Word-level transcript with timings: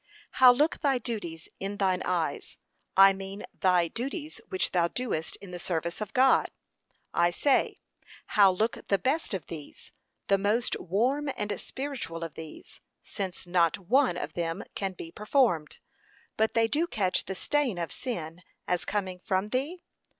How 0.41 0.51
look 0.51 0.79
thy 0.81 0.97
duties 0.97 1.47
in 1.59 1.77
thine 1.77 2.01
eyes, 2.03 2.57
I 2.97 3.13
mean 3.13 3.45
thy 3.59 3.87
duties 3.87 4.41
which 4.49 4.71
thou 4.71 4.87
doest 4.87 5.35
in 5.35 5.51
the 5.51 5.59
service 5.59 6.01
of 6.01 6.11
God? 6.15 6.49
I 7.13 7.29
say, 7.29 7.77
how 8.33 8.51
look 8.51 8.87
the 8.87 8.97
best 8.97 9.35
of 9.35 9.45
these, 9.45 9.91
the 10.25 10.39
most 10.39 10.75
warm 10.79 11.29
and 11.37 11.61
spiritual 11.61 12.23
of 12.23 12.33
these, 12.33 12.79
since 13.03 13.45
not 13.45 13.77
one 13.77 14.17
of 14.17 14.33
them 14.33 14.63
can 14.73 14.93
be 14.93 15.11
performed, 15.11 15.77
but 16.35 16.55
they 16.55 16.67
do 16.67 16.87
catch 16.87 17.25
the 17.25 17.35
stain 17.35 17.77
of 17.77 17.91
sin, 17.91 18.41
as 18.67 18.85
coming 18.85 19.19
from 19.19 19.49
thee? 19.49 19.83